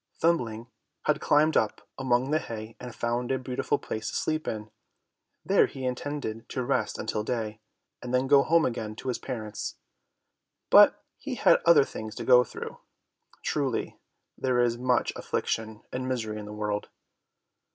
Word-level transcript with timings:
Thumbling 0.19 0.65
had 1.03 1.21
climbed 1.21 1.55
up 1.55 1.87
among 1.95 2.31
the 2.31 2.39
hay 2.39 2.75
and 2.79 2.95
found 2.95 3.31
a 3.31 3.37
beautiful 3.37 3.77
place 3.77 4.09
to 4.09 4.15
sleep 4.15 4.47
in; 4.47 4.71
there 5.45 5.67
he 5.67 5.85
intended 5.85 6.49
to 6.49 6.63
rest 6.63 6.97
until 6.97 7.23
day, 7.23 7.59
and 8.01 8.11
then 8.11 8.25
go 8.25 8.41
home 8.41 8.65
again 8.65 8.95
to 8.95 9.09
his 9.09 9.19
parents. 9.19 9.75
But 10.71 11.03
he 11.19 11.35
had 11.35 11.61
other 11.67 11.83
things 11.83 12.15
to 12.15 12.25
go 12.25 12.43
through. 12.43 12.79
Truly, 13.43 13.99
there 14.35 14.57
is 14.59 14.75
much 14.75 15.13
affliction 15.15 15.83
and 15.93 16.07
misery 16.09 16.39
in 16.39 16.45
this 16.45 16.53
world! 16.55 16.89